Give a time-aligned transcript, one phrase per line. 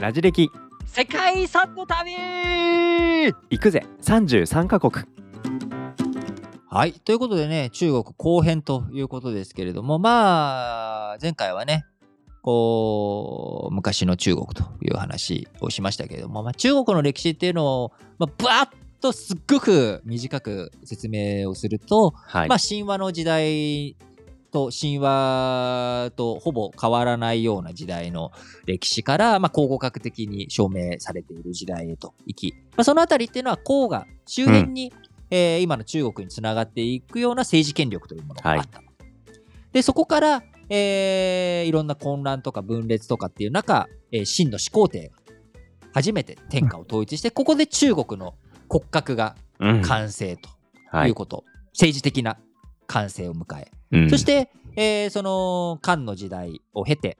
[0.00, 0.48] ラジ歴。
[0.86, 2.14] 世界遺産の旅。
[3.50, 3.84] 行くぜ。
[4.00, 5.04] 33カ国。
[6.70, 6.92] はい。
[6.92, 11.84] ということでね、中国後編ということですけれども、まあ、前回はね、
[12.42, 18.68] こう、昔の中国という話をしましたけれども、まあ、中国の歴史っていうのを、まあ、バーッ
[19.00, 23.96] とすっごく短く説明をすると、はい、まあ、神話の時代
[24.50, 28.32] と神話とほぼ変わらないような時代の
[28.66, 34.92] 歴史から、まあ、考古学的に証明されている時代へと行き、まあ、そのあたりっていうのは黄河周辺に、
[35.30, 38.80] えー今の中国につながっていくような政治権力というものがあった。
[39.72, 45.16] でそこから、えーいろんな混乱とか分裂とかっていう中、えー秦の始皇帝が
[45.92, 48.34] 初めて天下を統一して、ここで中国の
[48.68, 49.82] 骨格がうん。
[49.82, 50.48] 完成と
[50.90, 52.38] はいいうこと、政治的な
[52.88, 57.16] 完成を迎え、うんそして、えーその漢の時代を経て、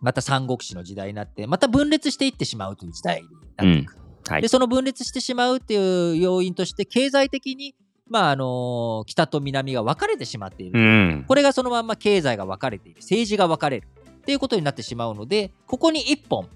[0.00, 3.96] また三国志の時代になって、また分裂していってしまうという時代になっていく。
[4.28, 7.74] はいで、その分裂してしまうっていう要因として、経済的に、
[8.08, 10.80] まあ、あのー北と南が分かれてしまっている。
[10.80, 13.00] うんこれがそのまんま経済が分かれている。
[13.00, 13.88] 政治が分かれる。
[14.18, 16.48] っていうことになってしまうので、ここに一本、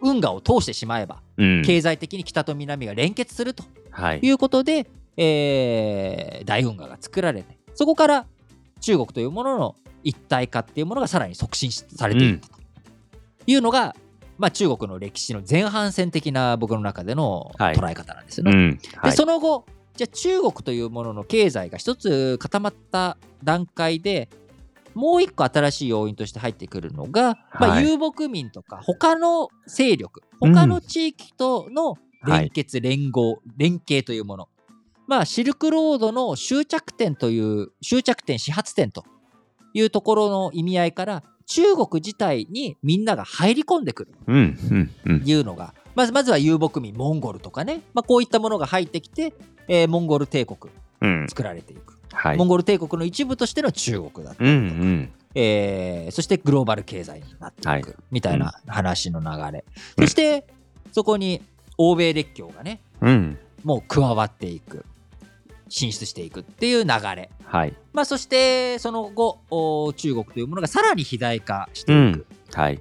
[0.00, 8.26] 運河を通してしまえば、うん経済的に北と南が連結するとはいいうことで、えー大運河が作られて、そこから
[8.80, 12.54] 中国というものの一体化っていうものがさらに促進しされていったと
[13.46, 13.94] いうのが、
[14.38, 17.76] まあ、中国の歴史の前半戦的な僕の中でのはい。
[17.76, 18.52] 捉え方なんですよね。
[18.52, 18.78] うん。
[18.96, 19.12] はでい。
[19.12, 24.28] その後じゃあ中国というものの経済が一つ固まった段階で
[24.94, 27.84] もう一個新しい要因として入ってくるのが、まあ、はい。
[27.84, 34.48] 遊牧民とか他の勢力他の地域との連結、連合連携というもの
[35.12, 39.04] まあシルクロードの終着点という終着点始発点と
[39.74, 49.34] いうところの意味合いから中国自体にみんなが入り込んでくるうんうんうんいうのが、まずまずは遊牧民、モンゴルとかね、まあ、こういったものが入ってきて、
[49.68, 50.72] えーモンゴル帝国
[51.02, 51.26] うん。
[51.28, 51.98] 作られていく。
[52.10, 52.38] はい。
[52.38, 54.64] モンゴル帝国の一部としての中国だったうんう。
[54.64, 55.12] りとか、ん。
[55.34, 57.84] えーそしてグローバル経済になっていく、はい。
[58.10, 59.66] みたいな話の流れ。
[59.98, 60.46] そして、
[60.92, 61.42] そこに
[61.76, 63.38] 欧米列強がね、うん。
[63.62, 64.86] もう加わっていく。
[65.72, 67.30] 進出していくっていう流れ。
[67.44, 67.74] はい。
[67.94, 72.26] まあ、そして、その後、お中国というものがさらに肥大化していく。
[72.52, 72.80] はい。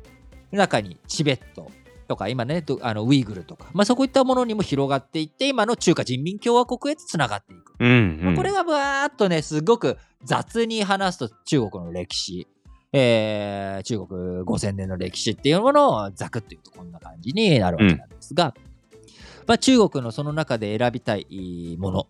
[0.51, 1.71] 中にチベット
[2.09, 8.25] とか今ねどあのウイグルとか、まあ、そういったものにも広がっていって今の中華人民共和国へとつながっていく、うんうん。
[8.25, 12.47] まあこれがバーっとねすごく雑に話すと中国の歴史、
[12.91, 18.53] えー中国5000年の歴史っていうものをザクッと言うとこんな感じになるわけなんですが、
[19.47, 22.07] まあ、中国のその中で選びたいもの、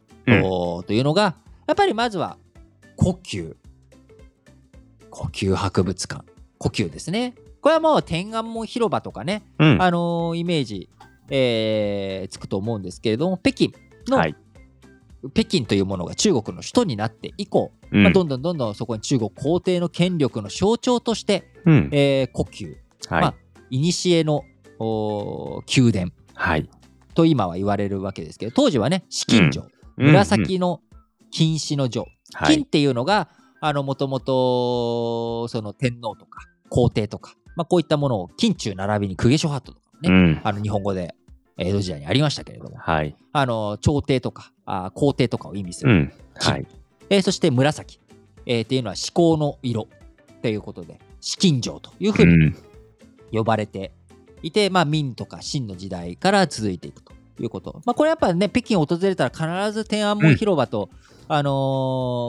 [0.88, 1.36] というのが
[1.68, 2.38] やっぱりまずは
[2.96, 3.46] 故宮
[5.09, 6.25] 故宮博物館。
[6.58, 7.36] 故宮ですね。
[7.62, 9.81] これはもう天安門広場とかね、うん。
[9.81, 10.90] あのーイメージ、
[11.30, 13.72] えーつくと思うんですけれども北京
[14.08, 14.36] の、はい。
[15.34, 18.03] 北京というものが中国の首都になって以降、うん。
[18.03, 21.90] まあ、どんどんどんどんそこに中国皇帝の権力の象徴として、うん。
[21.91, 22.72] えー故宮
[23.09, 23.22] はい。
[23.22, 23.34] まあ
[23.70, 24.44] 古の
[25.68, 26.12] 宮殿。
[26.34, 26.70] はい。
[27.14, 29.72] と今は言われるわけですけど当時はね紫禁城、うん
[30.07, 30.81] 紫の
[31.31, 32.56] 金糸の城、はい。
[32.56, 33.29] 金っていうのが
[33.59, 40.41] あのもともとその天皇とか皇帝とか、まあ、こういったものを金中並びに公家諸法度とかね、うん。
[40.44, 41.16] あの日本語で
[41.57, 43.16] 江戸時代にありましたけれどもはい。
[43.34, 46.13] あの朝廷とかあ皇帝とかを意味する、うん。
[46.35, 46.67] はい。
[47.09, 48.00] えーそして紫、
[48.45, 49.88] えーっていうのは至高の色。
[50.41, 52.56] ということで紫禁城というふうにうん。
[53.31, 53.94] 呼ばれて
[54.41, 57.81] いて、まあ、明とか清の時代から続いていくということ。
[57.86, 60.90] まあ、これやっぱね、北京を訪れたら必ず天安門広場と、
[61.28, 61.53] あのー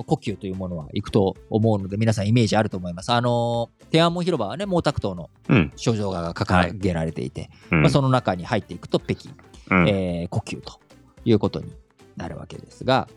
[0.07, 3.11] 故宮というものは行くと思うので、皆さんイメージあると思います。
[3.11, 5.73] あのー天安門広場はね、毛沢東のうん。
[5.77, 7.83] 肖像画が掲げられていて、うん。
[7.83, 9.31] まあ、その中に入っていくと北京、
[9.71, 9.89] うん。
[9.89, 10.81] えー故宮と
[11.25, 11.73] いうことに
[12.17, 13.09] なるわけですが、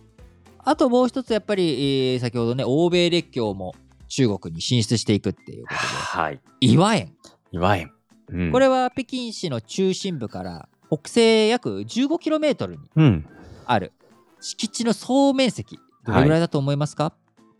[0.59, 3.75] あともう一つやっぱり、えー先ほどね、欧米列強も
[4.07, 6.35] 中国に進出していくっていうことはい。
[6.35, 7.13] で、岩園。
[7.51, 7.91] 岩園
[8.29, 8.51] うん。
[8.51, 13.25] これは北京市の中心部から北西約 15km にうん。
[13.65, 13.91] ある。
[14.41, 17.13] 敷地の総面積どれぐらいだと思いますか、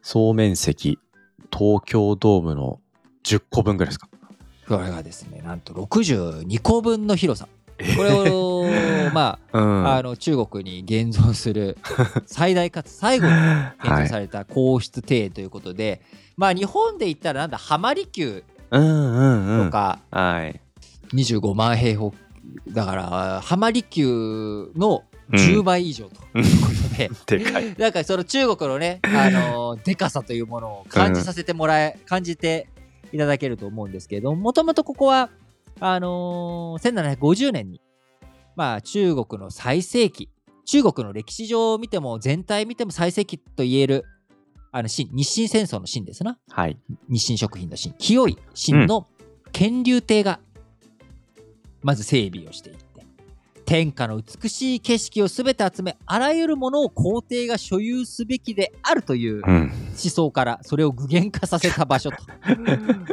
[0.03, 0.99] 総面積
[1.51, 2.79] 東京ドームの
[3.23, 4.07] 10個分ぐらいですか？
[4.67, 7.47] これがですねなんと62個分の広さ。
[7.97, 8.65] これを
[9.13, 9.87] まあ うん。
[9.87, 11.77] あの中国に現存する
[12.25, 13.39] 最大かつ最後に建
[13.91, 14.03] はい。
[14.03, 16.01] 造された皇室庭園ということで、
[16.37, 18.41] まあ日本で言ったらなんだ浜離宮
[18.71, 18.87] うんう
[19.23, 19.65] んうん。
[19.65, 20.61] とかはい。
[21.13, 22.13] 25万平方
[22.69, 24.07] だから浜離宮
[24.75, 26.67] の10倍以上というこ
[27.27, 32.67] とで、 でかいなんかその中国のね、 あのーでかさというものを感じさせてもらえ、感じて
[33.11, 35.29] いただけると思うんですけれども、もともとここは
[35.79, 37.81] あのー1750年に、
[38.55, 40.29] まあ、中国の最盛期、
[40.65, 44.05] 中国の歴史上を見ても、全体見ても最盛期と言える、
[44.71, 46.37] あの清日清戦争の清ですな。
[46.49, 46.77] はい。
[47.09, 47.93] 日清食品の清。
[47.97, 49.07] 清い清の
[49.53, 50.39] 乾隆帝が、
[51.85, 52.83] まず整備をしていって、
[53.63, 59.71] 天下の美しい景色をすべて集め、あらゆるものを皇帝が所有すべきであるといううん。
[59.89, 62.17] 思想からそれを具現化させた場所と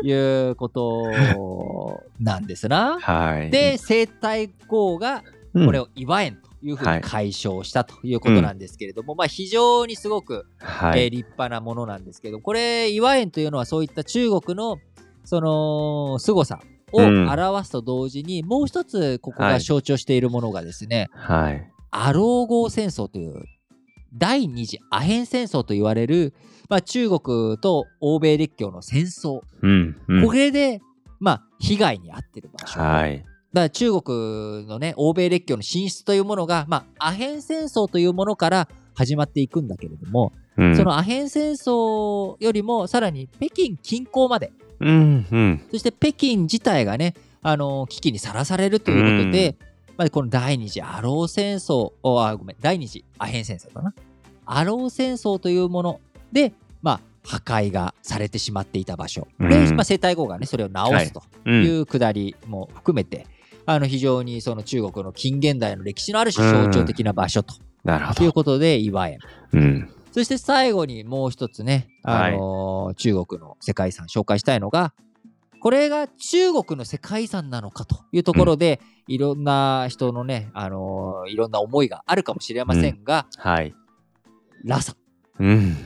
[0.03, 2.99] いうことなんですな。
[2.99, 3.51] はい。
[3.51, 5.23] で、生態公が
[5.55, 11.05] うん、これを祝えんというふうはいに解消したということなんですけれども、まあ非常にすごく、はい。
[11.05, 14.79] えー立派なものなんですけど、これ、祝えんというのはそういった中国の
[15.25, 16.61] その凄さ
[16.93, 21.71] をうん表すと同時に、もう一つここがはい象徴しているものがですね、はい。
[21.91, 23.45] アロー号戦争という
[24.15, 26.35] 第二次アヘン戦争と言われる、
[26.69, 29.97] まあ、中国と欧米列強の戦争、うん。
[30.09, 30.81] うんこれで、
[31.21, 32.81] まあ、被害に遭ってる場所。
[32.81, 33.19] はい。
[33.19, 44.53] だから中国のね、欧米列強の進出というものが、まあ、アヘン戦争というものから始まっていくんだけれども、うんそのアヘン戦争よりもさらに北京近郊まで、
[44.83, 45.27] うん。
[45.31, 45.63] うん。
[45.71, 49.57] そして北京自体がね、あの危機にさらされるということで、
[49.97, 53.95] まあ、この第二次アロー戦争、おあ、ごめん、第二次アヘン戦争だな。
[54.47, 56.01] アロー戦争というもの
[56.33, 56.53] で、
[56.83, 59.29] まあ、破壊がされてしまっていた場所。
[59.39, 61.65] で、うんまあ、生態号がね、それを直すとうん。
[61.65, 63.27] いうくだりも含めて、
[63.65, 67.55] あの非常にその中国の近現代の歴史のある種象徴的な場所と。
[68.25, 69.19] いうことで祝えん。
[69.53, 69.91] うん。
[70.13, 74.93] そして最後にもう一つね、あのー中国の世界遺産紹介したいのが、
[75.61, 83.75] これが中国の世界遺産なのかというところで、いろんな人のね、あのーいろんな思いがあるかもしれませんが、はい。
[84.65, 84.95] ラサ、
[85.41, 85.77] うん。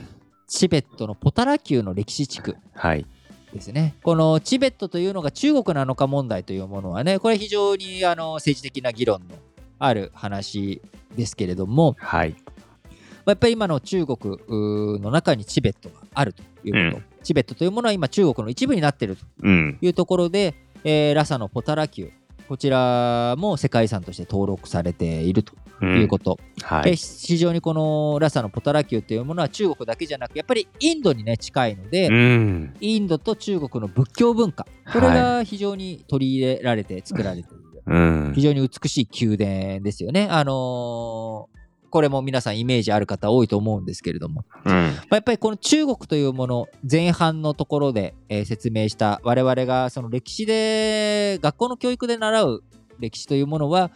[0.47, 3.05] チベットのポタラ宮の歴史地区はい。
[3.53, 3.95] ですね。
[4.03, 9.35] このチベットというのが中国なのか問題というものはね、これ非常にあの政治的な議論の
[9.79, 10.81] ある話
[11.15, 12.35] ですけれども、はい。
[13.27, 19.77] まあやっぱり今の中国の中にチベットがあるということ、チベットというものは今中国の一部になっているとうん。
[19.81, 22.07] いうところで、えーラサのポタラ宮
[22.47, 25.51] こちらも世界遺産として登録されていると
[25.81, 26.95] うんいうこと、ではい。
[26.95, 32.73] 非常にこのラサのポタラ宮というものは中国だけじゃなくやっぱりインドにね近いので、うん。
[32.79, 38.39] インドと中国の仏教文化これが非常に取り入れられて作られている、うん非。
[38.39, 39.35] 常に美しい宮
[39.75, 40.29] 殿ですよね。
[40.31, 41.56] あのー
[41.89, 44.71] これも皆さんイメージある方多いと思うんですけれども、うん。
[44.71, 52.63] まあやっぱりこの中国というもの前半のところで、えー説明した我々がその歴史で学校の教育で習う
[52.99, 53.91] 歴史というものは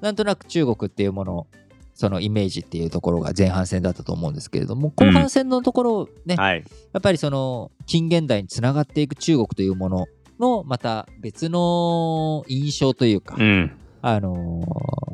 [0.00, 1.46] なんとなく中国っていうもの
[1.94, 6.64] そのイメージっていうところが前半戦だったと思うんですけれども後半戦のところね、はい。
[6.92, 10.06] やっぱりその近現代につながっていく中国というもの
[10.38, 13.76] のまた別の印象というか、うん。
[14.02, 15.09] あのー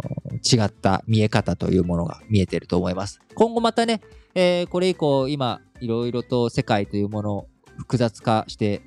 [0.54, 3.20] 違った見え方というものが見えてると思います。
[3.34, 4.00] 今後またね、
[4.34, 7.48] えーこれ以降今いろいろと世界というものを
[7.78, 8.82] 複雑化して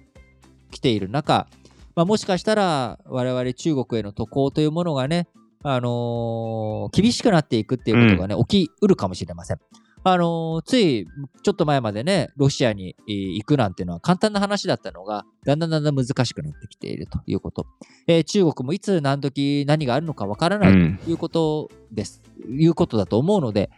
[0.72, 1.48] きている中、
[1.96, 5.28] まあ、もしかしたら我々中国への渡航というものがね、
[5.64, 9.60] あのー厳しくなっていくっていうことがね、起きうるかもしれません。
[10.04, 11.08] あのーつい
[11.44, 17.66] ちょっと前までね、ロシアにえー行くなんていうのは簡単な話だったのが、だんだんだんだん難しくなってきているということ。
[18.08, 22.22] えー中国もいつ何時何があるのかわからないうんということです。
[22.50, 23.70] いうことだと思うので、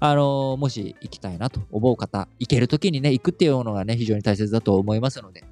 [0.00, 5.44] あのーもし行きたいなと思う方、行けるときにね、行くっていうのがね、非常に大切だと思いますので。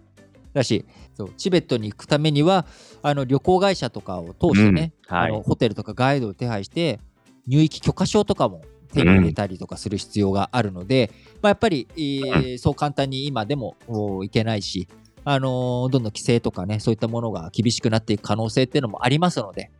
[0.54, 2.66] だし、そうチベットに行くためには、
[3.02, 7.00] あの旅行会社とかを通してね、うんはいあのホテルとかガイドを手配して、
[7.46, 8.60] 入域許可証とかも
[8.92, 11.10] 手に入れたりとかする必要があるので、
[11.42, 14.88] まあ、やっぱり、えーそう簡単に今でもお行けないし、
[15.24, 19.70] あのーどんどん規制とかね、そういったものが厳しくなっていく可能性っていうのもありますので、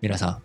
[0.00, 0.42] 皆さん、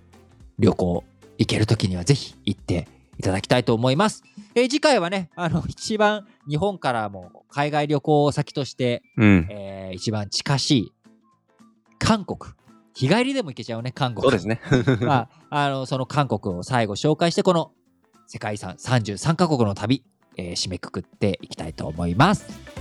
[0.59, 1.03] 旅行
[1.37, 2.87] 行けるときにはぜひ行って
[3.17, 4.23] いただきたいと思います。
[4.55, 9.47] えー次回はね、あの、一番日本からも海外旅行先として、うん。
[9.49, 10.93] えー一番近しい
[11.99, 12.53] 韓国。
[12.93, 14.23] 日帰りでも行けちゃうね、韓国。
[14.23, 14.59] そうですね。
[15.01, 17.71] まあ、あの、その韓国を最後紹介して、この
[18.31, 20.05] 世界遺産33カ国の旅、
[20.37, 22.80] えー締めくくっていきたいと思います。